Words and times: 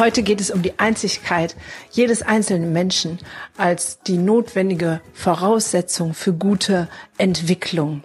Heute 0.00 0.22
geht 0.22 0.40
es 0.40 0.50
um 0.50 0.62
die 0.62 0.78
Einzigkeit 0.78 1.54
jedes 1.90 2.22
einzelnen 2.22 2.72
Menschen 2.72 3.18
als 3.58 3.98
die 4.00 4.16
notwendige 4.16 5.02
Voraussetzung 5.12 6.14
für 6.14 6.32
gute 6.32 6.88
Entwicklung. 7.18 8.02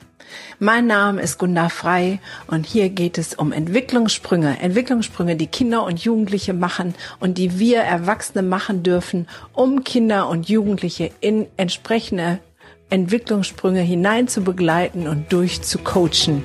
Mein 0.60 0.88
Name 0.88 1.22
ist 1.22 1.38
Gunda 1.38 1.70
Frei 1.70 2.20
und 2.48 2.66
hier 2.66 2.90
geht 2.90 3.18
es 3.18 3.34
um 3.34 3.54
Entwicklungssprünge. 3.54 4.58
Entwicklungssprünge, 4.60 5.38
die 5.38 5.48
Kinder 5.48 5.86
und 5.86 6.02
Jugendliche 6.04 6.54
machen 6.54 6.96
und 7.22 7.38
die 7.38 7.60
wir 7.60 7.80
Erwachsene 7.80 8.44
machen 8.44 8.84
dürfen, 8.84 9.30
um 9.54 9.86
Kinder 9.86 10.28
und 10.28 10.50
Jugendliche 10.50 11.12
in 11.22 11.48
entsprechende 11.56 12.40
Entwicklungssprünge 12.90 13.80
hinein 13.80 14.28
zu 14.28 14.42
begleiten 14.42 15.08
und 15.08 15.32
durchzucoachen. 15.32 16.44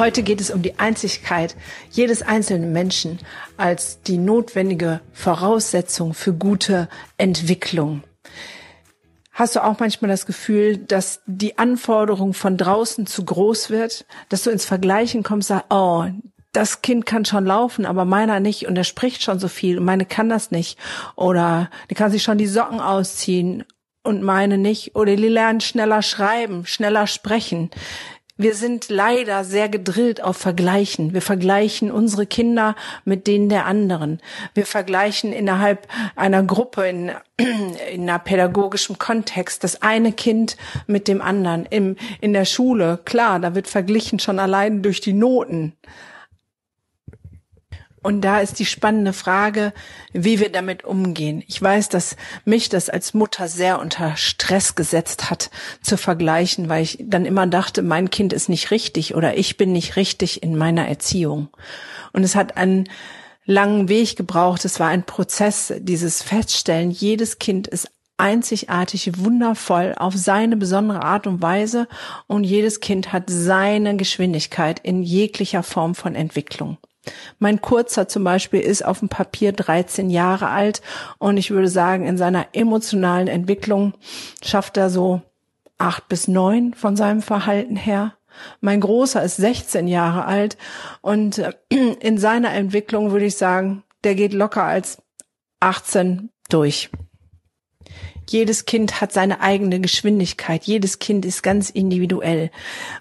Heute 0.00 0.22
geht 0.22 0.40
es 0.40 0.50
um 0.50 0.62
die 0.62 0.78
Einzigkeit 0.78 1.54
jedes 1.90 2.22
einzelnen 2.22 2.72
Menschen 2.72 3.18
als 3.58 4.00
die 4.00 4.16
notwendige 4.16 5.02
Voraussetzung 5.12 6.14
für 6.14 6.32
gute 6.32 6.88
Entwicklung. 7.18 8.02
Hast 9.30 9.56
du 9.56 9.62
auch 9.62 9.78
manchmal 9.78 10.10
das 10.10 10.24
Gefühl, 10.24 10.78
dass 10.78 11.20
die 11.26 11.58
Anforderung 11.58 12.32
von 12.32 12.56
draußen 12.56 13.04
zu 13.04 13.26
groß 13.26 13.68
wird, 13.68 14.06
dass 14.30 14.42
du 14.42 14.48
ins 14.48 14.64
Vergleichen 14.64 15.22
kommst, 15.22 15.48
sagst, 15.48 15.66
oh, 15.68 16.06
das 16.52 16.80
Kind 16.80 17.04
kann 17.04 17.26
schon 17.26 17.44
laufen, 17.44 17.84
aber 17.84 18.06
meiner 18.06 18.40
nicht 18.40 18.66
und 18.66 18.78
er 18.78 18.84
spricht 18.84 19.22
schon 19.22 19.38
so 19.38 19.48
viel 19.48 19.76
und 19.76 19.84
meine 19.84 20.06
kann 20.06 20.30
das 20.30 20.50
nicht. 20.50 20.78
Oder 21.14 21.68
die 21.90 21.94
kann 21.94 22.10
sich 22.10 22.22
schon 22.22 22.38
die 22.38 22.46
Socken 22.46 22.80
ausziehen 22.80 23.64
und 24.02 24.22
meine 24.22 24.56
nicht. 24.56 24.96
Oder 24.96 25.14
die 25.14 25.28
lernen 25.28 25.60
schneller 25.60 26.00
schreiben, 26.00 26.64
schneller 26.64 27.06
sprechen 27.06 27.68
wir 28.40 28.54
sind 28.54 28.88
leider 28.88 29.44
sehr 29.44 29.68
gedrillt 29.68 30.22
auf 30.22 30.38
Vergleichen. 30.38 31.12
Wir 31.12 31.20
vergleichen 31.20 31.90
unsere 31.92 32.24
Kinder 32.24 32.74
mit 33.04 33.26
denen 33.26 33.50
der 33.50 33.66
anderen. 33.66 34.18
Wir 34.54 34.64
vergleichen 34.64 35.34
innerhalb 35.34 35.86
einer 36.16 36.42
Gruppe 36.42 36.88
in, 36.88 37.12
in 37.92 38.02
einer 38.02 38.18
pädagogischen 38.18 38.98
Kontext 38.98 39.62
das 39.62 39.82
eine 39.82 40.12
Kind 40.12 40.56
mit 40.86 41.06
dem 41.06 41.20
anderen. 41.20 41.66
Im, 41.66 41.96
in 42.22 42.32
der 42.32 42.46
Schule, 42.46 42.98
klar, 43.04 43.40
da 43.40 43.54
wird 43.54 43.68
verglichen 43.68 44.18
schon 44.18 44.38
allein 44.38 44.80
durch 44.82 45.02
die 45.02 45.12
Noten. 45.12 45.74
Und 48.02 48.22
da 48.22 48.40
ist 48.40 48.58
die 48.58 48.66
spannende 48.66 49.12
Frage, 49.12 49.74
wie 50.12 50.40
wir 50.40 50.50
damit 50.50 50.84
umgehen. 50.84 51.42
Ich 51.46 51.60
weiß, 51.60 51.90
dass 51.90 52.16
mich 52.46 52.70
das 52.70 52.88
als 52.88 53.12
Mutter 53.12 53.46
sehr 53.46 53.78
unter 53.78 54.16
Stress 54.16 54.74
gesetzt 54.74 55.30
hat, 55.30 55.50
zu 55.82 55.98
vergleichen, 55.98 56.70
weil 56.70 56.82
ich 56.82 56.98
dann 57.00 57.26
immer 57.26 57.46
dachte, 57.46 57.82
mein 57.82 58.08
Kind 58.08 58.32
ist 58.32 58.48
nicht 58.48 58.70
richtig 58.70 59.14
oder 59.14 59.36
ich 59.36 59.58
bin 59.58 59.72
nicht 59.72 59.96
richtig 59.96 60.42
in 60.42 60.56
meiner 60.56 60.88
Erziehung. 60.88 61.48
Und 62.12 62.24
es 62.24 62.34
hat 62.34 62.56
einen 62.56 62.88
langen 63.44 63.90
Weg 63.90 64.16
gebraucht. 64.16 64.64
Es 64.64 64.80
war 64.80 64.88
ein 64.88 65.04
Prozess, 65.04 65.74
dieses 65.78 66.22
Feststellen, 66.22 66.90
jedes 66.90 67.38
Kind 67.38 67.66
ist 67.68 67.90
einzigartig, 68.16 69.18
wundervoll 69.18 69.94
auf 69.96 70.14
seine 70.14 70.56
besondere 70.56 71.02
Art 71.02 71.26
und 71.26 71.42
Weise 71.42 71.88
und 72.26 72.44
jedes 72.44 72.80
Kind 72.80 73.12
hat 73.12 73.24
seine 73.28 73.96
Geschwindigkeit 73.96 74.78
in 74.78 75.02
jeglicher 75.02 75.62
Form 75.62 75.94
von 75.94 76.14
Entwicklung. 76.14 76.76
Mein 77.38 77.60
Kurzer 77.60 78.08
zum 78.08 78.24
Beispiel 78.24 78.60
ist 78.60 78.84
auf 78.84 78.98
dem 78.98 79.08
Papier 79.08 79.52
13 79.52 80.10
Jahre 80.10 80.48
alt 80.48 80.82
und 81.18 81.36
ich 81.36 81.50
würde 81.50 81.68
sagen, 81.68 82.06
in 82.06 82.18
seiner 82.18 82.48
emotionalen 82.52 83.28
Entwicklung 83.28 83.94
schafft 84.42 84.76
er 84.76 84.90
so 84.90 85.22
acht 85.78 86.08
bis 86.08 86.28
neun 86.28 86.74
von 86.74 86.96
seinem 86.96 87.22
Verhalten 87.22 87.76
her. 87.76 88.14
Mein 88.60 88.80
Großer 88.80 89.22
ist 89.22 89.36
16 89.36 89.88
Jahre 89.88 90.24
alt 90.24 90.56
und 91.00 91.38
äh, 91.38 91.52
in 92.00 92.18
seiner 92.18 92.52
Entwicklung 92.52 93.12
würde 93.12 93.26
ich 93.26 93.36
sagen, 93.36 93.82
der 94.04 94.14
geht 94.14 94.32
locker 94.32 94.64
als 94.64 95.02
18 95.60 96.30
durch. 96.48 96.90
Jedes 98.30 98.64
Kind 98.64 99.00
hat 99.00 99.12
seine 99.12 99.40
eigene 99.40 99.80
Geschwindigkeit. 99.80 100.62
Jedes 100.62 101.00
Kind 101.00 101.24
ist 101.24 101.42
ganz 101.42 101.68
individuell. 101.68 102.52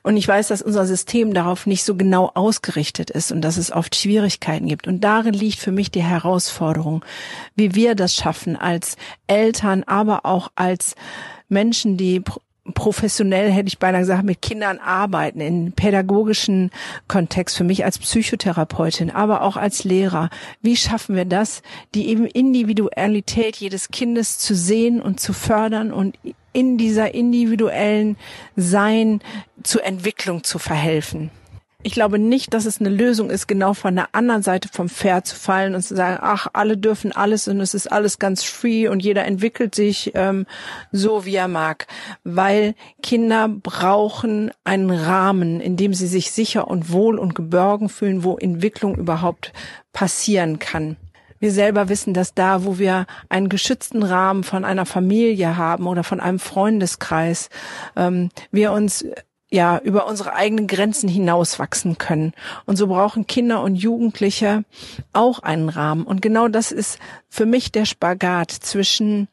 Und 0.02 0.18
ich 0.18 0.28
weiß, 0.28 0.48
dass 0.48 0.64
unser 0.64 0.88
System 0.88 1.36
darauf 1.36 1.68
nicht 1.68 1.84
so 1.84 1.96
genau 1.96 2.32
ausgerichtet 2.34 3.12
ist 3.12 3.32
und 3.32 3.42
dass 3.42 3.58
es 3.58 3.72
oft 3.72 3.96
Schwierigkeiten 3.96 4.68
gibt. 4.68 4.88
Und 4.88 5.04
darin 5.04 5.36
liegt 5.36 5.60
für 5.60 5.72
mich 5.72 5.92
die 5.92 6.02
Herausforderung, 6.02 7.06
wie 7.56 7.76
wir 7.76 7.94
das 7.94 8.16
schaffen 8.16 8.56
als 8.56 8.98
Eltern, 9.28 9.84
aber 9.84 10.26
auch 10.26 10.50
als 10.56 10.96
Menschen, 11.48 11.96
die 11.96 12.24
professionell, 12.74 13.52
hätte 13.52 13.68
ich 13.68 13.80
beinahe 13.80 14.02
gesagt, 14.02 14.24
mit 14.24 14.42
Kindern 14.42 14.80
arbeiten, 14.80 15.42
in 15.42 15.72
pädagogischen 15.72 16.72
Kontext, 17.08 17.58
für 17.58 17.64
mich 17.64 17.86
als 17.86 18.00
Psychotherapeutin, 18.00 19.12
aber 19.12 19.42
auch 19.42 19.58
als 19.58 19.84
Lehrer. 19.84 20.30
Wie 20.62 20.76
schaffen 20.76 21.16
wir 21.16 21.26
das, 21.26 21.62
die 21.96 22.08
eben 22.08 22.26
Individualität 22.26 23.56
jedes 23.58 23.90
Kindes 23.90 24.38
zu 24.38 24.56
sehen 24.56 25.02
und 25.02 25.20
zu 25.20 25.34
fördern 25.34 25.92
und 25.92 26.18
in 26.54 26.78
dieser 26.78 27.14
individuellen 27.14 28.18
Sein 28.56 29.22
zur 29.64 29.84
Entwicklung 29.84 30.44
zu 30.44 30.60
verhelfen? 30.60 31.32
Ich 31.82 31.94
glaube 31.94 32.20
nicht, 32.20 32.54
dass 32.54 32.66
es 32.66 32.82
eine 32.82 32.90
Lösung 32.90 33.30
ist, 33.30 33.48
genau 33.48 33.74
von 33.74 33.96
der 33.96 34.10
anderen 34.12 34.44
Seite 34.44 34.68
vom 34.70 34.90
Pferd 34.90 35.26
zu 35.26 35.36
fallen 35.38 35.76
und 35.76 35.82
zu 35.82 35.96
sagen, 35.96 36.18
ach, 36.22 36.48
alle 36.52 36.78
dürfen 36.78 37.14
alles 37.14 37.48
und 37.48 37.62
es 37.62 37.74
ist 37.74 37.90
alles 37.90 38.20
ganz 38.20 38.44
free 38.44 38.90
und 38.90 39.02
jeder 39.02 39.24
entwickelt 39.24 39.76
sich 39.76 40.12
ähm, 40.14 40.46
so, 40.92 41.24
wie 41.24 41.36
er 41.36 41.48
mag. 41.48 41.88
Weil 42.26 42.76
Kinder 43.02 43.48
brauchen 43.48 44.52
einen 44.66 44.92
Rahmen, 44.92 45.62
in 45.62 45.78
dem 45.78 45.94
sie 45.94 46.08
sich 46.08 46.32
sicher 46.32 46.68
und 46.68 46.92
wohl 46.92 47.18
und 47.18 47.34
geborgen 47.34 47.88
fühlen, 47.88 48.26
wo 48.26 48.36
Entwicklung 48.36 48.96
überhaupt 48.96 49.54
passieren 49.94 50.60
kann. 50.60 50.98
Wir 51.40 51.54
selber 51.54 51.88
wissen, 51.88 52.14
dass 52.14 52.34
da, 52.34 52.66
wo 52.66 52.78
wir 52.78 53.08
einen 53.30 53.48
geschützten 53.48 54.04
Rahmen 54.04 54.44
von 54.44 54.66
einer 54.66 54.86
Familie 54.86 55.56
haben 55.56 55.88
oder 55.88 56.04
von 56.04 56.20
einem 56.20 56.40
Freundeskreis, 56.40 57.50
ähm, 57.96 58.32
wir 58.52 58.74
uns 58.74 59.06
ja 59.52 59.80
über 59.80 60.08
unsere 60.08 60.34
eigenen 60.34 60.68
Grenzen 60.68 61.10
hinauswachsen 61.10 61.98
können. 61.98 62.34
Und 62.66 62.76
so 62.76 62.88
brauchen 62.88 63.26
Kinder 63.28 63.62
und 63.64 63.76
Jugendliche 63.76 64.64
auch 65.12 65.40
einen 65.40 65.70
Rahmen. 65.70 66.04
Und 66.04 66.22
genau 66.22 66.48
das 66.48 66.72
ist 66.72 67.00
für 67.30 67.46
mich 67.46 67.72
der 67.72 67.86
Spagat 67.86 68.52
zwischen 68.52 69.28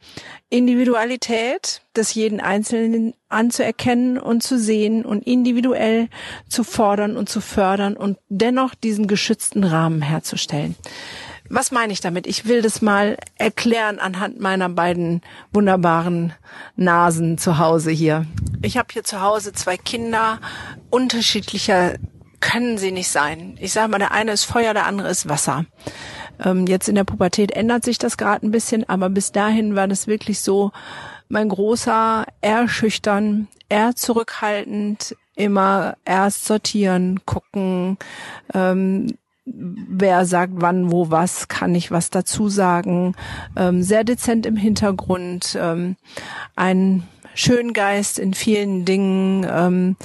Individualität 0.49 1.83
des 1.97 2.15
jeden 2.15 2.41
Einzelnen 2.41 3.15
anzuerkennen 3.29 4.19
und 4.19 4.43
zu 4.43 4.59
sehen 4.59 5.05
und 5.05 5.27
individuell 5.27 6.09
zu 6.49 6.65
fordern 6.65 7.17
und 7.17 7.29
zu 7.29 7.41
fördern 7.41 7.97
und 7.97 8.19
dennoch 8.29 8.75
diesen 8.75 9.09
geschützten 9.09 9.65
Rahmen 9.65 10.03
herzustellen. 10.03 10.77
Was 11.49 11.71
meine 11.71 11.93
ich 11.93 12.01
damit? 12.01 12.27
Ich 12.27 12.47
will 12.47 12.63
das 12.63 12.83
mal 12.83 13.17
erklären 13.37 13.99
anhand 13.99 14.41
meiner 14.41 14.69
beiden 14.69 15.23
wunderbaren 15.53 16.33
Nasen 16.77 17.39
zu 17.39 17.59
Hause 17.59 17.91
hier. 17.91 18.27
Ich 18.63 18.77
habe 18.77 18.89
hier 18.93 19.05
zu 19.05 19.21
Hause 19.21 19.53
zwei 19.53 19.77
Kinder, 19.77 20.41
unterschiedlicher 20.91 21.95
können 22.41 22.79
sie 22.79 22.93
nicht 22.93 23.09
sein. 23.09 23.57
Ich 23.61 23.73
sage 23.73 23.89
mal, 23.89 23.99
der 23.99 24.13
eine 24.13 24.33
ist 24.33 24.45
Feuer, 24.45 24.75
der 24.75 24.87
andere 24.87 25.09
ist 25.09 25.29
Wasser. 25.29 25.65
Ähm, 26.45 26.67
jetzt 26.67 26.89
in 26.89 26.95
der 26.95 27.05
Pubertät 27.05 27.51
ändert 27.53 27.85
sich 27.85 27.99
das 27.99 28.17
gerade 28.17 28.47
ein 28.47 28.51
bisschen, 28.51 28.89
aber 28.89 29.09
bis 29.09 29.33
dahin 29.33 29.75
war 29.75 29.89
das 29.89 30.07
wirklich 30.07 30.41
so, 30.41 30.73
mein 31.29 31.49
großer, 31.49 32.25
eher 32.41 32.69
schüchtern, 32.69 33.49
eher 33.69 33.97
zurückhaltend, 33.97 35.17
immer 35.35 35.97
erst 36.05 36.45
sortieren, 36.45 37.21
gucken, 37.27 37.99
ähm, 38.55 39.17
wer 39.47 40.27
sagt 40.27 40.55
wann, 40.57 40.91
wo, 40.91 41.11
was, 41.11 41.49
kann 41.49 41.75
ich 41.75 41.91
was 41.91 42.11
dazu 42.11 42.49
sagen, 42.49 43.15
ähm, 43.57 43.83
sehr 43.83 44.05
dezent 44.05 44.45
im 44.45 44.57
Hintergrund, 44.57 45.57
ähm, 45.59 45.97
ein 46.57 47.05
Schöngeist 47.35 48.19
in 48.19 48.35
vielen 48.35 48.85
Dingen, 48.85 49.47
ähm, 49.49 49.97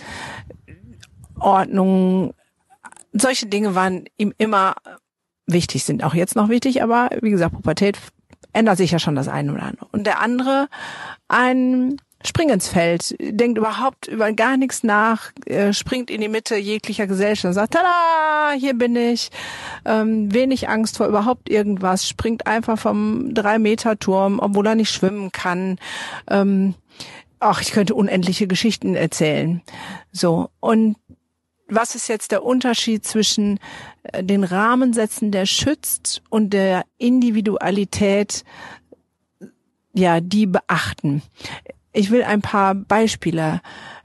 Ordnung, 1.39 2.33
solche 3.13 3.47
Dinge 3.47 3.73
waren 3.73 4.05
ihm 4.17 4.33
immer 4.37 4.75
wichtig, 5.47 5.83
sind 5.83 6.03
auch 6.03 6.13
jetzt 6.13 6.35
noch 6.35 6.49
wichtig, 6.49 6.83
aber 6.83 7.09
wie 7.21 7.31
gesagt, 7.31 7.55
Pubertät 7.55 7.97
ändert 8.53 8.77
sich 8.77 8.91
ja 8.91 8.99
schon 8.99 9.15
das 9.15 9.27
eine 9.27 9.53
oder 9.53 9.63
andere. 9.63 9.87
Und 9.91 10.05
der 10.05 10.21
andere, 10.21 10.67
ein 11.27 11.97
spring 12.23 12.49
ins 12.49 12.67
Feld, 12.67 13.15
denkt 13.19 13.57
überhaupt 13.57 14.07
über 14.07 14.31
gar 14.33 14.57
nichts 14.57 14.83
nach, 14.83 15.31
äh, 15.45 15.73
springt 15.73 16.11
in 16.11 16.21
die 16.21 16.27
Mitte 16.27 16.55
jeglicher 16.55 17.07
Gesellschaft 17.07 17.45
und 17.45 17.53
sagt, 17.53 17.73
tada, 17.73 17.87
hier 18.53 18.73
bin 18.73 18.95
ich, 18.95 19.29
ähm, 19.85 20.33
wenig 20.33 20.69
Angst 20.69 20.97
vor 20.97 21.07
überhaupt 21.07 21.49
irgendwas, 21.49 22.07
springt 22.07 22.47
einfach 22.47 22.77
vom 22.77 23.33
Drei-Meter-Turm, 23.33 24.39
obwohl 24.39 24.67
er 24.67 24.75
nicht 24.75 24.91
schwimmen 24.91 25.31
kann. 25.31 25.77
Ähm, 26.29 26.75
ach, 27.39 27.61
ich 27.61 27.71
könnte 27.71 27.95
unendliche 27.95 28.47
Geschichten 28.47 28.95
erzählen. 28.95 29.61
So. 30.11 30.49
Und 30.59 30.95
was 31.67 31.95
ist 31.95 32.09
jetzt 32.09 32.31
der 32.31 32.43
Unterschied 32.43 33.05
zwischen 33.05 33.59
äh, 34.03 34.23
den 34.23 34.43
Rahmensätzen, 34.43 35.31
der 35.31 35.45
schützt 35.45 36.21
und 36.29 36.51
der 36.51 36.83
Individualität 36.97 38.43
ja, 39.93 40.21
die 40.21 40.45
beachten. 40.45 41.21
Ich 41.93 42.11
will 42.11 42.23
ein 42.23 42.41
paar 42.41 42.75
Beispiele 42.75 43.61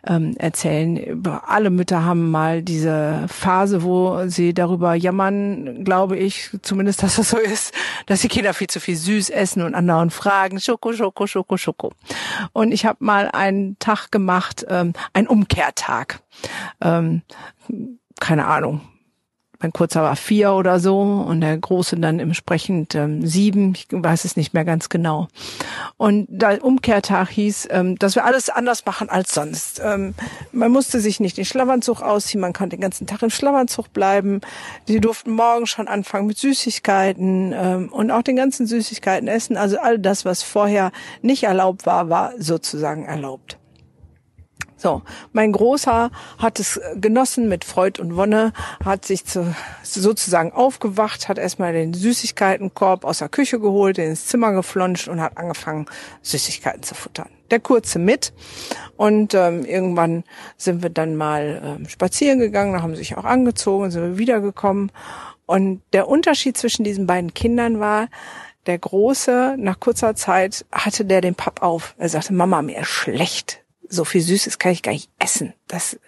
ähm, 0.07 0.37
erzählen. 0.39 1.23
Alle 1.47 1.71
Mütter 1.71 2.05
haben 2.05 2.31
mal 2.31 2.63
diese 2.63 3.27
Phase, 3.29 3.83
wo 3.83 4.27
sie 4.29 4.55
darüber 4.55 4.95
jammern, 4.95 5.85
glaube 5.85 6.17
ich, 6.17 6.51
zumindest, 6.63 7.03
dass 7.03 7.17
das 7.17 7.31
so 7.31 7.39
ist, 7.39 7.75
dass 8.07 8.21
die 8.21 8.29
Kinder 8.29 8.55
viel 8.55 8.69
zu 8.69 8.81
viel 8.81 8.97
süß 8.97 9.31
essen 9.31 9.63
und 9.63 9.75
anderen 9.75 10.11
fragen, 10.11 10.61
Schoko, 10.61 10.93
Schoko, 10.93 11.27
Schoko, 11.27 11.57
Schoko. 11.57 11.93
Und 12.53 12.73
ich 12.73 12.87
habe 12.87 13.05
mal 13.05 13.31
einen 13.31 13.79
Tag 13.79 14.11
gemacht, 14.11 14.65
ähm, 14.69 14.93
einen 15.13 15.27
Umkehrtag. 15.27 16.21
Ähm, 16.81 17.23
keine 18.21 18.47
Ahnung, 18.47 18.81
mein 19.61 19.73
Kurzer 19.73 20.03
war 20.03 20.17
vier 20.17 20.53
oder 20.53 20.81
so 20.81 21.01
und 21.01 21.41
der 21.41 21.57
Große 21.57 21.97
dann 21.97 22.21
entsprechend 22.21 22.95
ähm, 22.95 23.27
sieben, 23.27 23.75
ich 23.75 23.87
weiß 23.91 24.25
es 24.25 24.37
nicht 24.37 24.55
mehr 24.55 24.65
ganz 24.65 24.89
genau. 24.89 25.29
Und 25.97 26.27
der 26.29 26.65
Umkehrtag 26.65 27.31
hieß, 27.31 27.69
ähm, 27.71 27.99
dass 27.99 28.15
wir 28.15 28.25
alles 28.25 28.49
anders 28.51 28.85
machen 28.85 29.09
als 29.09 29.35
sonst. 29.35 29.81
Ähm, 29.83 30.15
man 30.53 30.71
musste 30.71 31.01
sich 31.01 31.21
nicht 31.21 31.37
den 31.37 31.45
Schlafanzug 31.45 32.03
ausziehen, 32.03 32.41
man 32.41 32.53
konnte 32.53 32.77
den 32.77 32.83
ganzen 32.83 33.07
Tag 33.07 33.23
im 33.23 33.31
Schlafanzug 33.31 33.93
bleiben. 33.93 34.41
Sie 34.87 35.01
durften 35.01 35.33
morgen 35.33 35.67
schon 35.67 35.89
anfangen 35.89 36.27
mit 36.27 36.39
Süßigkeiten 36.39 37.53
ähm, 37.57 37.89
und 37.91 38.11
auch 38.11 38.23
den 38.23 38.37
ganzen 38.37 38.67
Süßigkeiten 38.67 39.29
essen. 39.29 39.57
Also 39.57 39.79
all 39.79 39.99
das, 39.99 40.25
was 40.25 40.43
vorher 40.43 40.93
nicht 41.23 41.45
erlaubt 41.45 41.87
war, 41.87 42.11
war 42.11 42.33
sozusagen 42.39 43.05
erlaubt. 43.05 43.59
So, 44.79 45.01
mein 45.33 45.53
Großer 45.53 46.11
hat 46.39 46.61
es 46.61 46.79
genossen 46.97 47.49
mit 47.49 47.65
Freud 47.65 48.01
und 48.01 48.15
Wonne, 48.15 48.53
hat 48.85 49.07
sich 49.07 49.25
zu, 49.25 49.57
sozusagen 49.83 50.53
aufgewacht, 50.53 51.31
hat 51.31 51.39
erstmal 51.39 51.73
den 51.73 51.95
Süßigkeitenkorb 51.95 53.07
aus 53.07 53.19
der 53.19 53.31
Küche 53.31 53.59
geholt, 53.59 53.97
ins 53.97 54.27
Zimmer 54.27 54.53
geflonscht 54.53 55.09
und 55.09 55.23
hat 55.23 55.39
angefangen, 55.39 55.87
Süßigkeiten 56.21 56.83
zu 56.83 56.95
futtern. 56.95 57.31
Der 57.51 57.61
Kurze 57.61 57.99
mit 57.99 58.35
und 58.97 59.33
ähm, 59.33 59.65
irgendwann 59.65 60.25
sind 60.59 60.83
wir 60.83 60.91
dann 60.91 61.17
mal 61.17 61.63
ähm, 61.65 61.89
spazieren 61.89 62.39
gegangen, 62.39 62.75
da 62.75 62.83
haben 62.83 62.95
sie 62.95 62.99
sich 62.99 63.17
auch 63.17 63.25
angezogen, 63.25 63.91
sind 63.91 64.03
wir 64.03 64.19
wiedergekommen 64.19 64.93
und 65.47 65.81
der 65.95 66.09
Unterschied 66.09 66.59
zwischen 66.59 66.85
diesen 66.85 67.07
beiden 67.07 67.33
Kindern 67.33 67.81
war, 67.81 68.09
der 68.67 68.79
Große, 68.79 69.55
nach 69.59 69.81
kurzer 69.81 70.17
Zeit 70.17 70.67
hatte 70.73 71.05
der 71.05 71.21
den 71.21 71.37
Papp 71.37 71.63
auf. 71.63 71.95
Er 71.99 72.09
sagte, 72.09 72.33
Mama, 72.33 72.63
mir 72.63 72.81
ist 72.81 72.89
schlecht 72.89 73.63
so 73.89 74.05
viel 74.05 74.21
Süßes 74.21 74.59
kann 74.59 74.73
ich 74.73 74.83
gar 74.83 74.93
nicht 74.93 75.11
essen. 75.19 75.55
Das, 75.69 75.99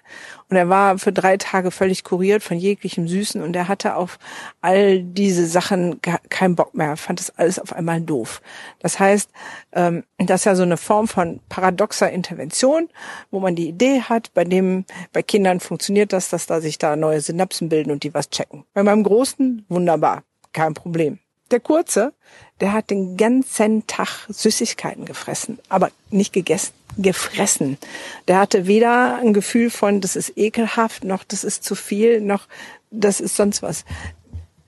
und 0.49 0.57
er 0.57 0.69
war 0.69 0.99
für 0.99 1.13
drei 1.13 1.37
Tage 1.37 1.71
völlig 1.71 2.05
kuriert 2.05 2.43
von 2.43 2.59
jeglichem 2.59 3.09
Süßen 3.09 3.43
und 3.43 3.55
er 3.57 3.69
hatte 3.69 3.97
auf 3.97 4.19
all 4.61 5.03
diese 5.03 5.47
Sachen 5.47 6.01
keinen 6.03 6.55
Bock 6.55 6.75
mehr, 6.75 6.97
fand 6.97 7.21
das 7.21 7.31
alles 7.31 7.59
auf 7.59 7.73
einmal 7.73 8.01
doof. 8.01 8.41
Das 8.79 8.99
heißt, 8.99 9.31
ähm, 9.73 10.05
das 10.19 10.43
ist 10.43 10.45
ja 10.45 10.55
so 10.55 10.63
eine 10.63 10.77
Form 10.77 11.09
von 11.09 11.41
paradoxer 11.49 12.11
Intervention, 12.11 12.89
wo 13.31 13.41
man 13.41 13.55
die 13.57 13.69
Idee 13.69 14.03
hat, 14.03 14.33
bei 14.35 14.45
dem, 14.45 14.85
bei 15.13 15.23
Kindern 15.23 15.61
funktioniert 15.61 16.13
das, 16.13 16.29
dass 16.29 16.47
da 16.47 16.61
sich 16.61 16.79
da 16.79 16.97
neue 16.97 17.21
Synapsen 17.21 17.69
bilden 17.69 17.91
und 17.91 18.03
die 18.03 18.15
was 18.15 18.31
checken. 18.31 18.65
Bei 18.75 18.83
meinem 18.83 19.03
Großen, 19.03 19.65
wunderbar, 19.69 20.23
kein 20.53 20.75
Problem. 20.75 21.19
Der 21.51 21.61
Kurze, 21.61 22.13
der 22.61 22.73
hat 22.73 22.91
den 22.91 23.17
ganzen 23.17 23.87
Tag 23.87 24.27
Süßigkeiten 24.29 25.05
gefressen, 25.05 25.59
aber 25.69 25.91
nicht 26.11 26.33
gegessen, 26.33 26.73
gefressen. 26.99 27.79
Der 28.27 28.39
hatte 28.39 28.67
weder 28.67 29.17
ein 29.17 29.33
Gefühl 29.33 29.71
von, 29.71 30.01
das 30.01 30.17
ist 30.17 30.37
ekelhaft, 30.37 31.05
noch 31.05 31.25
das 31.25 31.45
ist 31.45 31.65
zu 31.65 31.75
viel, 31.75 32.21
noch 32.21 32.47
das 32.91 33.21
ist 33.21 33.37
sonst 33.37 33.63
was. 33.63 33.85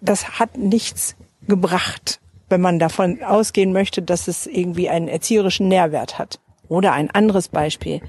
Das 0.01 0.39
hat 0.39 0.57
nichts 0.57 1.17
gebracht, 1.47 2.21
wenn 2.49 2.61
man 2.61 2.79
davon 2.79 3.23
ausgehen 3.23 3.73
möchte, 3.73 4.01
dass 4.01 4.29
es 4.29 4.47
irgendwie 4.47 4.89
einen 4.89 5.09
erzieherischen 5.09 5.69
Nährwert 5.69 6.19
hat. 6.19 6.41
Oder 6.69 6.93
ein 6.93 7.11
anderes 7.11 7.49
Beispiel. 7.49 8.01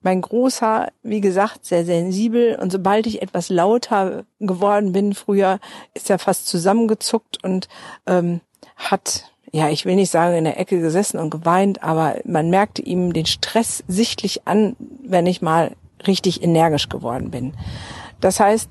Mein 0.00 0.20
Großer, 0.20 0.88
wie 1.02 1.20
gesagt, 1.20 1.64
sehr 1.64 1.84
sensibel 1.84 2.56
und 2.60 2.70
sobald 2.70 3.06
ich 3.06 3.20
etwas 3.20 3.48
lauter 3.48 4.24
geworden 4.38 4.92
bin 4.92 5.12
früher, 5.12 5.58
ist 5.94 6.08
er 6.08 6.20
fast 6.20 6.46
zusammengezuckt 6.46 7.42
und 7.42 7.68
ähm, 8.06 8.40
hat, 8.76 9.32
ja, 9.50 9.68
ich 9.70 9.84
will 9.86 9.96
nicht 9.96 10.10
sagen, 10.10 10.36
in 10.36 10.44
der 10.44 10.60
Ecke 10.60 10.80
gesessen 10.80 11.18
und 11.18 11.30
geweint, 11.30 11.82
aber 11.82 12.16
man 12.24 12.48
merkte 12.48 12.82
ihm 12.82 13.12
den 13.12 13.26
Stress 13.26 13.82
sichtlich 13.88 14.46
an, 14.46 14.76
wenn 15.02 15.26
ich 15.26 15.42
mal 15.42 15.72
richtig 16.06 16.44
energisch 16.44 16.88
geworden 16.88 17.30
bin. 17.32 17.54
Das 18.20 18.38
heißt, 18.38 18.70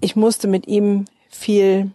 ich 0.00 0.14
musste 0.14 0.46
mit 0.46 0.68
ihm 0.68 1.06
viel 1.28 1.90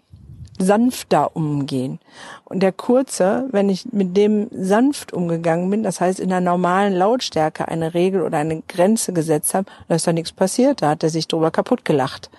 sanfter 0.58 1.36
umgehen. 1.36 2.00
Und 2.46 2.62
der 2.62 2.72
kurze, 2.72 3.48
wenn 3.52 3.70
ich 3.70 3.92
mit 3.92 4.18
dem 4.18 4.48
sanft 4.52 5.14
umgegangen 5.14 5.70
bin, 5.70 5.84
das 5.84 6.02
heißt 6.02 6.20
in 6.20 6.30
der 6.30 6.42
normalen 6.42 6.94
Lautstärke 6.94 7.68
eine 7.68 7.94
Regel 7.94 8.22
oder 8.22 8.38
eine 8.40 8.62
Grenze 8.68 9.14
gesetzt 9.14 9.54
habe, 9.54 9.70
da 9.88 9.96
ist 9.96 10.08
da 10.08 10.14
nichts 10.14 10.32
passiert, 10.32 10.82
da 10.82 10.90
hat 10.90 11.04
er 11.04 11.10
sich 11.10 11.28
drüber 11.28 11.52
kaputt 11.52 11.86
gelacht. 11.86 12.30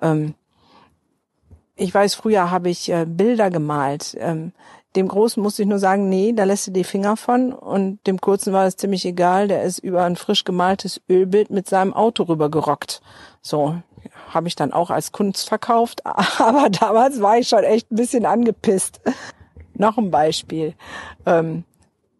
Ähm, 0.00 0.34
ich 1.76 1.92
weiß, 1.94 2.14
früher 2.14 2.50
habe 2.50 2.70
ich 2.70 2.90
äh, 2.90 3.06
Bilder 3.06 3.50
gemalt. 3.50 4.16
Ähm, 4.20 4.52
dem 4.94 5.08
Großen 5.08 5.42
musste 5.42 5.62
ich 5.62 5.68
nur 5.68 5.78
sagen, 5.78 6.08
nee, 6.08 6.32
da 6.32 6.44
lässt 6.44 6.66
du 6.66 6.70
die 6.70 6.84
Finger 6.84 7.16
von. 7.16 7.52
Und 7.52 8.06
dem 8.06 8.20
Kurzen 8.20 8.52
war 8.52 8.66
es 8.66 8.76
ziemlich 8.76 9.06
egal. 9.06 9.48
Der 9.48 9.62
ist 9.62 9.78
über 9.78 10.04
ein 10.04 10.16
frisch 10.16 10.44
gemaltes 10.44 11.00
Ölbild 11.08 11.50
mit 11.50 11.68
seinem 11.68 11.94
Auto 11.94 12.24
rübergerockt. 12.24 13.00
So, 13.40 13.76
habe 14.30 14.48
ich 14.48 14.56
dann 14.56 14.72
auch 14.72 14.90
als 14.90 15.12
Kunst 15.12 15.48
verkauft. 15.48 16.04
Aber 16.06 16.70
damals 16.70 17.20
war 17.20 17.38
ich 17.38 17.48
schon 17.48 17.64
echt 17.64 17.90
ein 17.90 17.96
bisschen 17.96 18.26
angepisst. 18.26 19.00
Noch 19.74 19.98
ein 19.98 20.10
Beispiel. 20.10 20.74
Ähm, 21.26 21.64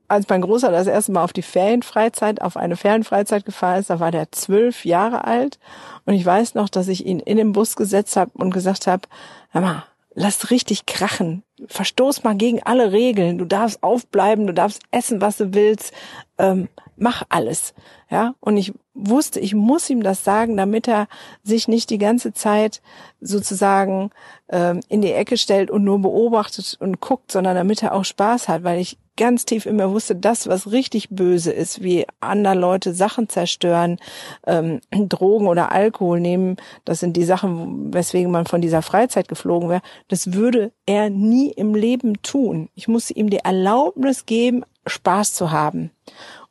als 0.08 0.28
mein 0.28 0.42
Großer 0.42 0.70
das 0.70 0.86
erste 0.86 1.12
Mal 1.12 1.24
auf 1.24 1.32
die 1.32 1.42
Ferienfreizeit, 1.42 2.42
auf 2.42 2.56
eine 2.56 2.76
Ferienfreizeit 2.76 3.46
gefahren 3.46 3.80
ist, 3.80 3.88
da 3.88 3.98
war 3.98 4.10
der 4.10 4.30
zwölf 4.30 4.84
Jahre 4.84 5.24
alt. 5.24 5.58
Und 6.04 6.14
ich 6.14 6.24
weiß 6.24 6.54
noch, 6.54 6.68
dass 6.68 6.88
ich 6.88 7.06
ihn 7.06 7.18
in 7.18 7.38
den 7.38 7.52
Bus 7.52 7.76
gesetzt 7.76 8.16
habe 8.16 8.30
und 8.34 8.52
gesagt 8.52 8.86
habe, 8.86 9.08
hör 9.50 9.60
mal, 9.62 9.84
lass 10.14 10.50
richtig 10.50 10.86
krachen. 10.86 11.42
Verstoß 11.66 12.24
mal 12.24 12.36
gegen 12.36 12.62
alle 12.62 12.92
Regeln. 12.92 13.38
Du 13.38 13.44
darfst 13.44 13.82
aufbleiben, 13.82 14.46
du 14.46 14.54
darfst 14.54 14.82
essen, 14.90 15.20
was 15.20 15.36
du 15.36 15.54
willst. 15.54 15.92
Ähm, 16.38 16.68
mach 16.96 17.22
alles. 17.28 17.74
Ja, 18.10 18.34
und 18.40 18.56
ich 18.56 18.72
wusste, 18.94 19.40
ich 19.40 19.54
muss 19.54 19.88
ihm 19.88 20.02
das 20.02 20.22
sagen, 20.22 20.56
damit 20.56 20.86
er 20.86 21.08
sich 21.42 21.66
nicht 21.66 21.88
die 21.90 21.98
ganze 21.98 22.32
Zeit 22.32 22.82
sozusagen 23.20 24.10
ähm, 24.48 24.80
in 24.88 25.00
die 25.00 25.12
Ecke 25.12 25.38
stellt 25.38 25.70
und 25.70 25.84
nur 25.84 25.98
beobachtet 26.00 26.76
und 26.80 27.00
guckt, 27.00 27.32
sondern 27.32 27.56
damit 27.56 27.82
er 27.82 27.94
auch 27.94 28.04
Spaß 28.04 28.48
hat, 28.48 28.64
weil 28.64 28.80
ich 28.80 28.98
ganz 29.16 29.44
tief 29.44 29.66
in 29.66 29.76
mir 29.76 29.90
wusste, 29.90 30.16
das, 30.16 30.46
was 30.46 30.70
richtig 30.70 31.10
böse 31.10 31.52
ist, 31.52 31.82
wie 31.82 32.06
andere 32.20 32.54
Leute 32.54 32.94
Sachen 32.94 33.28
zerstören, 33.28 33.98
ähm, 34.46 34.80
Drogen 34.90 35.46
oder 35.46 35.72
Alkohol 35.72 36.20
nehmen, 36.20 36.56
das 36.84 37.00
sind 37.00 37.16
die 37.16 37.24
Sachen, 37.24 37.92
weswegen 37.92 38.30
man 38.30 38.46
von 38.46 38.60
dieser 38.60 38.82
Freizeit 38.82 39.28
geflogen 39.28 39.68
wäre, 39.68 39.82
das 40.08 40.32
würde 40.32 40.72
er 40.86 41.10
nie 41.10 41.50
im 41.50 41.74
Leben 41.74 42.22
tun. 42.22 42.68
Ich 42.74 42.88
musste 42.88 43.14
ihm 43.14 43.30
die 43.30 43.38
Erlaubnis 43.38 44.26
geben, 44.26 44.64
Spaß 44.86 45.34
zu 45.34 45.52
haben. 45.52 45.90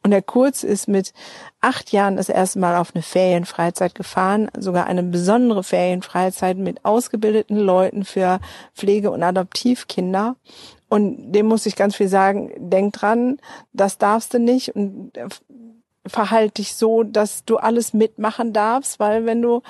Und 0.03 0.11
der 0.11 0.21
Kurz 0.21 0.63
ist 0.63 0.87
mit 0.87 1.13
acht 1.59 1.91
Jahren 1.91 2.15
das 2.15 2.29
erste 2.29 2.57
Mal 2.57 2.75
auf 2.75 2.95
eine 2.95 3.03
Ferienfreizeit 3.03 3.93
gefahren, 3.93 4.49
sogar 4.57 4.87
eine 4.87 5.03
besondere 5.03 5.63
Ferienfreizeit 5.63 6.57
mit 6.57 6.83
ausgebildeten 6.85 7.57
Leuten 7.57 8.03
für 8.03 8.39
Pflege- 8.73 9.11
und 9.11 9.21
Adoptivkinder. 9.21 10.37
Und 10.91 11.31
dem 11.31 11.45
muss 11.45 11.65
ich 11.65 11.77
ganz 11.77 11.95
viel 11.95 12.09
sagen, 12.09 12.51
denk 12.57 12.91
dran, 12.91 13.37
das 13.71 13.97
darfst 13.97 14.33
du 14.33 14.39
nicht 14.39 14.75
und 14.75 15.13
verhalt 16.05 16.57
dich 16.57 16.75
so, 16.75 17.03
dass 17.03 17.45
du 17.45 17.55
alles 17.55 17.93
mitmachen 17.93 18.51
darfst, 18.51 18.99
weil 18.99 19.25
wenn 19.25 19.41
du 19.41 19.61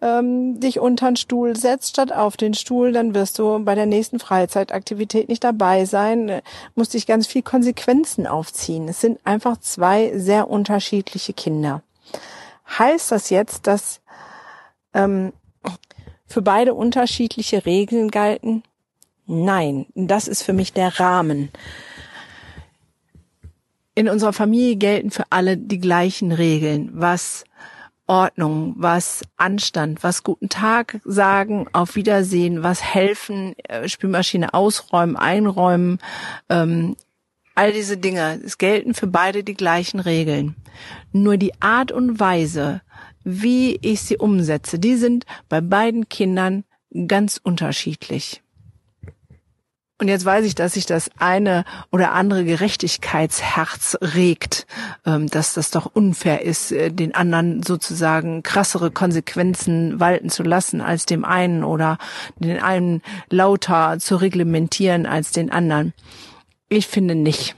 ähm, 0.00 0.58
dich 0.58 0.80
unter 0.80 1.10
den 1.10 1.16
Stuhl 1.16 1.54
setzt 1.54 1.90
statt 1.90 2.14
auf 2.14 2.38
den 2.38 2.54
Stuhl, 2.54 2.92
dann 2.92 3.14
wirst 3.14 3.38
du 3.38 3.62
bei 3.62 3.74
der 3.74 3.84
nächsten 3.84 4.18
Freizeitaktivität 4.20 5.28
nicht 5.28 5.44
dabei 5.44 5.84
sein, 5.84 6.30
äh, 6.30 6.42
musst 6.76 6.94
dich 6.94 7.06
ganz 7.06 7.26
viel 7.26 7.42
Konsequenzen 7.42 8.26
aufziehen. 8.26 8.88
Es 8.88 9.02
sind 9.02 9.20
einfach 9.24 9.58
zwei 9.58 10.16
sehr 10.18 10.48
unterschiedliche 10.48 11.34
Kinder. 11.34 11.82
Heißt 12.78 13.12
das 13.12 13.28
jetzt, 13.28 13.66
dass 13.66 14.00
ähm, 14.94 15.34
für 16.24 16.40
beide 16.40 16.72
unterschiedliche 16.72 17.66
Regeln 17.66 18.10
galten? 18.10 18.62
Nein, 19.32 19.86
das 19.94 20.26
ist 20.26 20.42
für 20.42 20.52
mich 20.52 20.72
der 20.72 20.98
Rahmen. 20.98 21.50
In 23.94 24.08
unserer 24.08 24.32
Familie 24.32 24.74
gelten 24.74 25.12
für 25.12 25.22
alle 25.30 25.56
die 25.56 25.78
gleichen 25.78 26.32
Regeln, 26.32 26.90
was 26.94 27.44
Ordnung, 28.08 28.74
was 28.76 29.22
Anstand, 29.36 30.02
was 30.02 30.24
guten 30.24 30.48
Tag 30.48 30.98
sagen, 31.04 31.68
auf 31.72 31.94
Wiedersehen, 31.94 32.64
was 32.64 32.82
helfen, 32.82 33.54
äh, 33.68 33.88
Spülmaschine 33.88 34.52
ausräumen, 34.52 35.14
einräumen, 35.14 36.00
ähm, 36.48 36.96
all 37.54 37.72
diese 37.72 37.98
Dinge. 37.98 38.40
Es 38.44 38.58
gelten 38.58 38.94
für 38.94 39.06
beide 39.06 39.44
die 39.44 39.54
gleichen 39.54 40.00
Regeln. 40.00 40.56
Nur 41.12 41.36
die 41.36 41.52
Art 41.62 41.92
und 41.92 42.18
Weise, 42.18 42.82
wie 43.22 43.78
ich 43.80 44.00
sie 44.00 44.16
umsetze, 44.16 44.80
die 44.80 44.96
sind 44.96 45.24
bei 45.48 45.60
beiden 45.60 46.08
Kindern 46.08 46.64
ganz 47.06 47.40
unterschiedlich. 47.40 48.42
Und 50.00 50.08
jetzt 50.08 50.24
weiß 50.24 50.46
ich, 50.46 50.54
dass 50.54 50.72
sich 50.72 50.86
das 50.86 51.10
eine 51.18 51.64
oder 51.92 52.12
andere 52.12 52.46
Gerechtigkeitsherz 52.46 53.98
regt, 54.00 54.66
ähm, 55.04 55.26
dass 55.26 55.52
das 55.52 55.70
doch 55.70 55.84
unfair 55.92 56.40
ist, 56.40 56.72
äh, 56.72 56.90
den 56.90 57.14
anderen 57.14 57.62
sozusagen 57.62 58.42
krassere 58.42 58.90
Konsequenzen 58.90 60.00
walten 60.00 60.30
zu 60.30 60.42
lassen 60.42 60.80
als 60.80 61.04
dem 61.04 61.26
einen 61.26 61.64
oder 61.64 61.98
den 62.38 62.62
einen 62.62 63.02
lauter 63.28 63.98
zu 63.98 64.16
reglementieren 64.16 65.04
als 65.04 65.32
den 65.32 65.52
anderen. 65.52 65.92
Ich 66.70 66.86
finde 66.86 67.14
nicht. 67.14 67.54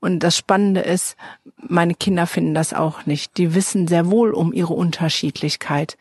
Und 0.00 0.24
das 0.24 0.36
Spannende 0.36 0.80
ist, 0.80 1.16
meine 1.58 1.94
Kinder 1.94 2.26
finden 2.26 2.54
das 2.54 2.74
auch 2.74 3.06
nicht. 3.06 3.36
Die 3.36 3.54
wissen 3.54 3.86
sehr 3.86 4.10
wohl 4.10 4.32
um 4.32 4.52
ihre 4.52 4.74
Unterschiedlichkeit. 4.74 5.96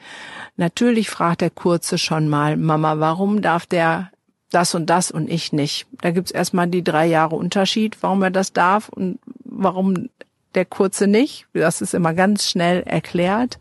Natürlich 0.55 1.11
fragt 1.11 1.41
der 1.41 1.51
Kurze 1.51 1.99
schon 1.99 2.29
mal, 2.29 2.57
Mama, 2.57 2.99
warum 2.99 3.43
darf 3.43 3.67
der 3.67 4.09
das 4.51 4.75
und 4.75 4.89
das 4.89 5.11
und 5.11 5.29
ich 5.29 5.51
nicht. 5.51 5.87
Da 6.01 6.11
gibt's 6.11 6.31
erstmal 6.31 6.67
die 6.67 6.83
drei 6.83 7.05
Jahre 7.05 7.35
Unterschied, 7.35 7.97
warum 8.01 8.23
er 8.23 8.31
das 8.31 8.53
darf 8.53 8.89
und 8.89 9.19
warum 9.43 10.09
der 10.55 10.65
Kurze 10.65 11.07
nicht. 11.07 11.47
Das 11.53 11.81
ist 11.81 11.93
immer 11.93 12.13
ganz 12.13 12.49
schnell 12.49 12.83
erklärt. 12.83 13.59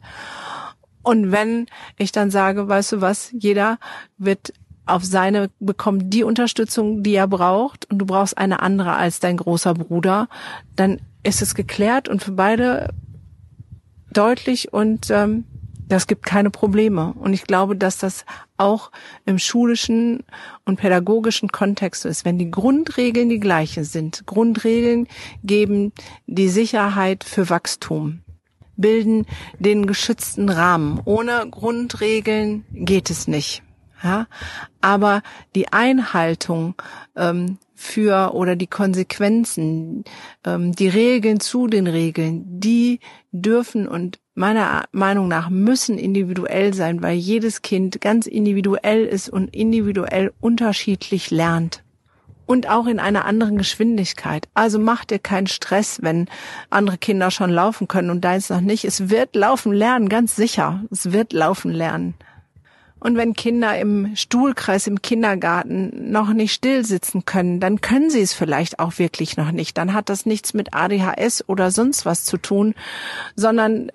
Und 1.03 1.31
wenn 1.33 1.67
ich 1.99 2.13
dann 2.13 2.31
sage, 2.31 2.69
weißt 2.69 2.93
du 2.93 3.01
was, 3.01 3.31
jeder 3.33 3.79
wird 4.19 4.53
auf 4.87 5.05
seine, 5.05 5.51
bekommt 5.59 6.15
die 6.15 6.25
Unterstützung, 6.25 7.03
die 7.03 7.15
er 7.15 7.27
braucht 7.27 7.91
und 7.91 7.99
du 7.99 8.07
brauchst 8.07 8.39
eine 8.39 8.61
andere 8.61 8.95
als 8.95 9.19
dein 9.19 9.37
großer 9.37 9.75
Bruder, 9.75 10.29
dann 10.77 11.01
ist 11.25 11.43
es 11.43 11.57
geklärt 11.57 12.09
und 12.09 12.23
für 12.23 12.33
beide 12.33 12.91
deutlich 14.13 14.73
und 14.73 15.11
ähm, 15.11 15.45
das 15.89 16.07
gibt 16.07 16.25
keine 16.25 16.51
Probleme. 16.51 17.15
Und 17.15 17.33
ich 17.33 17.45
glaube, 17.45 17.77
dass 17.77 17.99
das 17.99 18.25
auch 18.57 18.91
im 19.25 19.39
schulischen 19.39 20.25
und 20.65 20.81
pädagogischen 20.81 21.51
Kontext 21.51 22.05
ist. 22.05 22.25
Wenn 22.25 22.39
die 22.39 22.51
Grundregeln 22.51 23.29
die 23.29 23.41
gleichen 23.41 23.85
sind, 23.85 24.27
Grundregeln 24.27 25.07
geben 25.45 25.93
die 26.27 26.49
Sicherheit 26.49 27.25
für 27.25 27.49
Wachstum, 27.51 28.23
bilden 28.77 29.27
den 29.59 29.87
geschützten 29.87 30.49
Rahmen. 30.49 31.01
Ohne 31.05 31.47
Grundregeln 31.51 32.65
geht 32.73 33.11
es 33.11 33.29
nicht. 33.29 33.63
Ja, 34.03 34.27
aber 34.83 35.23
die 35.55 35.73
Einhaltung 35.73 36.75
ähm, 37.17 37.59
für 37.75 38.35
oder 38.35 38.55
die 38.55 38.67
Konsequenzen, 38.67 40.05
ähm, 40.45 40.73
die 40.73 40.89
Regeln 40.89 41.41
zu 41.41 41.67
den 41.67 41.87
Regeln, 41.87 42.45
die 42.61 43.01
dürfen 43.33 43.89
und 43.89 44.19
meiner 44.37 44.85
Meinung 44.93 45.29
nach 45.29 45.49
müssen 45.49 45.99
individuell 45.99 46.75
sein, 46.75 47.03
weil 47.03 47.17
jedes 47.17 47.63
Kind 47.63 48.01
ganz 48.01 48.27
individuell 48.27 49.05
ist 49.05 49.29
und 49.29 49.55
individuell 49.55 50.33
unterschiedlich 50.41 51.31
lernt. 51.31 51.83
Und 52.45 52.69
auch 52.69 52.87
in 52.87 53.01
einer 53.01 53.25
anderen 53.25 53.59
Geschwindigkeit. 53.59 54.47
Also 54.55 54.79
mach 54.79 55.05
dir 55.05 55.19
keinen 55.19 55.49
Stress, 55.49 55.99
wenn 56.03 56.29
andere 56.71 56.97
Kinder 56.97 57.33
schon 57.33 57.51
laufen 57.51 57.89
können 57.89 58.11
und 58.11 58.25
deins 58.25 58.51
noch 58.51 58.61
nicht. 58.61 58.85
Es 58.85 59.11
wird 59.11 59.35
laufen 59.35 59.73
lernen, 59.73 60.09
ganz 60.09 60.37
sicher. 60.37 60.85
Es 60.93 61.11
wird 61.13 61.33
laufen 61.33 61.73
lernen. 61.73 62.15
Und 63.01 63.17
wenn 63.17 63.35
Kinder 63.35 63.79
im 63.79 64.15
Stuhlkreis 64.17 64.87
im 64.87 65.03
Kindergarten 65.03 66.11
noch 66.11 66.33
nicht 66.33 66.53
still 66.53 66.85
sitzen 66.85 67.25
können, 67.25 67.59
dann 67.59 67.81
können 67.81 68.11
sie 68.11 68.21
es 68.21 68.33
vielleicht 68.33 68.79
auch 68.79 68.99
wirklich 68.99 69.37
noch 69.37 69.51
nicht. 69.51 69.77
Dann 69.77 69.93
hat 69.93 70.09
das 70.09 70.25
nichts 70.25 70.55
mit 70.55 70.73
ADHS 70.73 71.49
oder 71.49 71.71
sonst 71.71 72.07
was 72.07 72.25
zu 72.25 72.37
tun, 72.37 72.75
sondern 73.35 73.91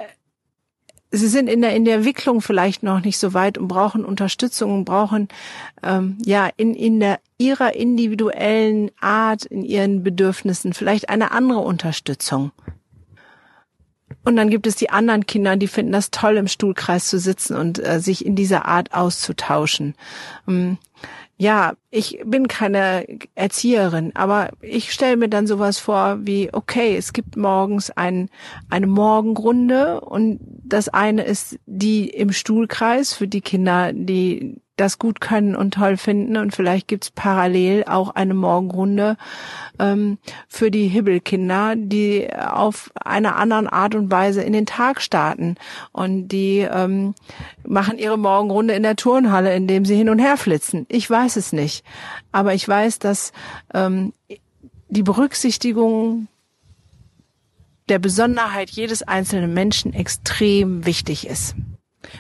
sie 1.12 1.28
sind 1.28 1.48
in 1.48 1.62
der, 1.62 1.76
in 1.76 1.86
der 1.86 1.96
Entwicklung 1.96 2.42
vielleicht 2.42 2.84
noch 2.84 3.04
nicht 3.04 3.18
so 3.18 3.34
weit 3.34 3.58
und 3.58 3.68
brauchen 3.68 4.06
Unterstützung 4.06 4.74
und 4.74 4.86
brauchen 4.86 5.28
ähm, 5.84 6.18
ja 6.24 6.50
in, 6.58 6.74
in 6.74 7.00
der 7.00 7.20
ihrer 7.38 7.76
individuellen 7.76 8.92
Art, 9.00 9.46
in 9.46 9.64
ihren 9.64 10.04
Bedürfnissen 10.04 10.74
vielleicht 10.74 11.10
eine 11.10 11.32
andere 11.32 11.60
Unterstützung. 11.60 12.52
Und 14.24 14.36
dann 14.36 14.50
gibt 14.50 14.68
es 14.68 14.76
die 14.76 14.90
anderen 14.90 15.26
Kinder, 15.26 15.58
die 15.58 15.68
finden 15.68 15.94
das 15.94 16.12
toll, 16.12 16.38
im 16.38 16.48
Stuhlkreis 16.48 17.08
zu 17.08 17.18
sitzen 17.18 17.56
und 17.56 17.84
äh, 17.84 18.00
sich 18.00 18.26
in 18.26 18.36
dieser 18.36 18.66
Art 18.66 18.94
auszutauschen. 18.94 19.96
Ähm, 20.48 20.78
ja, 21.38 21.74
ich 21.90 22.20
bin 22.24 22.48
keine 22.48 23.04
Erzieherin, 23.34 24.12
aber 24.14 24.52
ich 24.62 24.94
stelle 24.94 25.18
mir 25.18 25.28
dann 25.28 25.48
sowas 25.48 25.80
vor 25.80 26.20
wie, 26.22 26.54
okay, 26.54 26.96
es 26.96 27.14
gibt 27.14 27.36
morgens 27.36 27.90
ein, 27.90 28.30
eine 28.70 28.86
Morgenrunde 28.86 30.02
und 30.02 30.40
das 30.72 30.88
eine 30.88 31.24
ist 31.24 31.60
die 31.66 32.10
im 32.10 32.32
Stuhlkreis 32.32 33.14
für 33.14 33.28
die 33.28 33.42
Kinder, 33.42 33.92
die 33.94 34.56
das 34.78 34.98
gut 35.00 35.20
können 35.20 35.56
und 35.56 35.74
toll 35.74 35.98
finden. 35.98 36.38
Und 36.38 36.56
vielleicht 36.56 36.88
gibt's 36.88 37.12
parallel 37.12 37.84
auch 37.86 38.16
eine 38.16 38.34
Morgenrunde 38.34 39.18
ähm, 39.80 40.18
für 40.48 40.72
die 40.72 40.88
Hibbelkinder, 40.88 41.76
die 41.76 42.30
auf 42.34 42.90
einer 42.96 43.36
anderen 43.36 43.68
Art 43.68 43.96
und 43.96 44.10
Weise 44.12 44.42
in 44.42 44.54
den 44.54 44.66
Tag 44.66 45.02
starten. 45.02 45.56
Und 45.92 46.30
die 46.30 46.60
ähm, 46.60 47.16
machen 47.68 47.98
ihre 47.98 48.18
Morgenrunde 48.18 48.74
in 48.74 48.84
der 48.84 48.96
Turnhalle, 48.96 49.54
indem 49.54 49.84
sie 49.84 49.98
hin 49.98 50.10
und 50.10 50.20
her 50.20 50.38
flitzen. 50.38 50.86
Ich 50.90 51.08
weiß 51.08 51.36
es 51.36 51.52
nicht. 51.52 51.84
Aber 52.32 52.54
ich 52.54 52.66
weiß, 52.66 53.00
dass 53.00 53.34
ähm, 53.74 54.14
die 54.88 55.04
Berücksichtigung 55.04 56.28
der 57.90 58.00
Besonderheit 58.00 58.70
jedes 58.70 59.04
einzelnen 59.04 59.54
Menschen 59.54 59.94
extrem 59.94 60.86
wichtig 60.86 61.28
ist. 61.28 61.56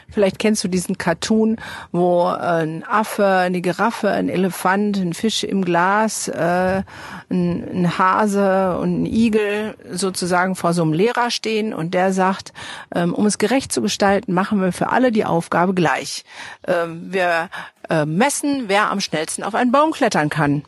Vielleicht 0.10 0.39
kennst 0.39 0.63
du 0.63 0.68
diesen 0.68 0.98
Cartoon, 0.98 1.58
wo 1.91 2.25
ein 2.25 2.84
Affe, 2.88 3.25
eine 3.25 3.62
Giraffe, 3.62 4.10
ein 4.12 4.30
Elefant, 4.30 4.98
ein 4.98 5.13
Fisch 5.13 5.44
im 5.44 5.65
Glas, 5.65 6.27
äh, 6.27 6.84
ein, 7.30 7.68
ein 7.74 7.98
Hase 7.98 8.77
und 8.77 9.03
ein 9.03 9.06
Igel 9.06 9.75
sozusagen 9.91 10.56
vor 10.56 10.74
so 10.74 10.84
einem 10.84 10.94
Lehrer 10.94 11.32
stehen 11.32 11.74
und 11.74 11.94
der 11.94 12.13
sagt, 12.13 12.53
ähm, 12.94 13.13
um 13.13 13.25
es 13.25 13.38
gerecht 13.38 13.72
zu 13.72 13.82
gestalten, 13.82 14.34
machen 14.34 14.62
wir 14.62 14.72
für 14.72 14.89
alle 14.89 15.12
die 15.12 15.25
Aufgabe 15.25 15.74
gleich. 15.74 16.24
Ähm, 16.68 17.12
wir 17.12 17.50
äh, 17.89 18.06
messen, 18.06 18.65
wer 18.68 18.91
am 18.91 19.01
schnellsten 19.01 19.44
auf 19.44 19.56
einen 19.56 19.72
Baum 19.72 19.91
klettern 19.91 20.30
kann. 20.30 20.63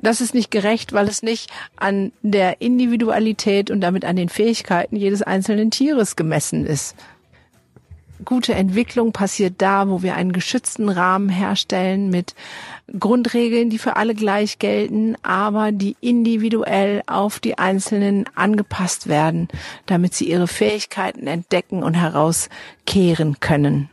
Das 0.00 0.20
ist 0.20 0.34
nicht 0.34 0.50
gerecht, 0.50 0.92
weil 0.92 1.08
es 1.08 1.22
nicht 1.22 1.50
an 1.76 2.12
der 2.22 2.60
Individualität 2.60 3.70
und 3.70 3.80
damit 3.80 4.04
an 4.04 4.16
den 4.16 4.28
Fähigkeiten 4.28 4.96
jedes 4.96 5.22
einzelnen 5.22 5.70
Tieres 5.70 6.16
gemessen 6.16 6.66
ist 6.66 6.94
gute 8.24 8.54
Entwicklung 8.54 9.12
passiert 9.12 9.54
da, 9.58 9.88
wo 9.88 10.02
wir 10.02 10.14
einen 10.14 10.32
geschützten 10.32 10.88
Rahmen 10.88 11.28
herstellen 11.28 12.10
mit 12.10 12.34
Grundregeln, 12.98 13.70
die 13.70 13.78
für 13.78 13.96
alle 13.96 14.14
gleich 14.14 14.58
gelten, 14.58 15.16
aber 15.22 15.72
die 15.72 15.96
individuell 16.00 17.02
auf 17.06 17.38
die 17.38 17.58
Einzelnen 17.58 18.24
angepasst 18.34 19.08
werden, 19.08 19.48
damit 19.86 20.14
sie 20.14 20.28
ihre 20.28 20.48
Fähigkeiten 20.48 21.26
entdecken 21.26 21.82
und 21.82 21.94
herauskehren 21.94 23.40
können. 23.40 23.88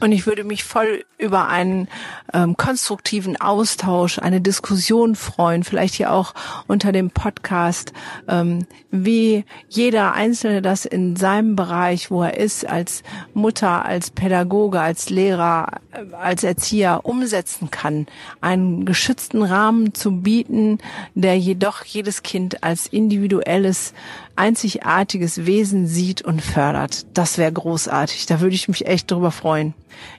Und 0.00 0.12
ich 0.12 0.26
würde 0.26 0.44
mich 0.44 0.64
voll 0.64 1.04
über 1.18 1.48
einen 1.48 1.88
ähm, 2.32 2.56
konstruktiven 2.56 3.40
Austausch, 3.40 4.18
eine 4.18 4.40
Diskussion 4.40 5.14
freuen, 5.14 5.64
vielleicht 5.64 5.94
hier 5.94 6.12
auch 6.12 6.34
unter 6.66 6.92
dem 6.92 7.10
Podcast, 7.10 7.92
ähm, 8.28 8.66
wie 8.90 9.44
jeder 9.68 10.12
Einzelne 10.12 10.60
das 10.62 10.84
in 10.84 11.16
seinem 11.16 11.56
Bereich, 11.56 12.10
wo 12.10 12.22
er 12.22 12.36
ist, 12.36 12.68
als 12.68 13.02
Mutter, 13.32 13.84
als 13.84 14.10
Pädagoge, 14.10 14.80
als 14.80 15.10
Lehrer, 15.10 15.80
äh, 15.92 16.14
als 16.14 16.44
Erzieher 16.44 17.00
umsetzen 17.04 17.70
kann, 17.70 18.06
einen 18.40 18.84
geschützten 18.84 19.42
Rahmen 19.42 19.94
zu 19.94 20.20
bieten, 20.20 20.78
der 21.14 21.38
jedoch 21.38 21.84
jedes 21.84 22.22
Kind 22.22 22.62
als 22.62 22.86
individuelles 22.86 23.94
einzigartiges 24.36 25.46
Wesen 25.46 25.86
sieht 25.86 26.22
und 26.22 26.42
fördert. 26.42 27.06
Das 27.14 27.38
wäre 27.38 27.52
großartig. 27.52 28.26
Da 28.26 28.40
würde 28.40 28.54
ich 28.54 28.68
mich 28.68 28.86
echt 28.86 29.10
drüber 29.10 29.30
freuen. 29.30 29.74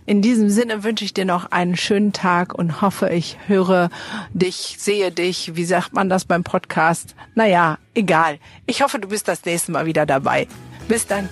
In 0.06 0.22
diesem 0.22 0.50
Sinne 0.50 0.84
wünsche 0.84 1.06
ich 1.06 1.14
dir 1.14 1.26
noch 1.26 1.52
einen 1.52 1.76
schönen 1.76 2.14
Tag 2.14 2.54
und 2.54 2.82
hoffe, 2.82 3.10
ich 3.10 3.38
höre 3.48 3.90
dich, 4.34 4.76
sehe 4.80 5.12
dich. 5.12 5.56
Wie 5.56 5.66
sagt 5.66 5.94
man 5.94 6.10
das 6.10 6.26
beim 6.26 6.44
Podcast? 6.44 7.16
Naja, 7.34 7.78
egal. 7.94 8.40
Ich 8.66 8.82
hoffe, 8.82 9.00
du 9.00 9.08
bist 9.10 9.28
das 9.28 9.44
nächste 9.46 9.72
Mal 9.72 9.86
wieder 9.86 10.06
dabei. 10.06 10.48
Bis 10.88 11.08
dann. 11.08 11.30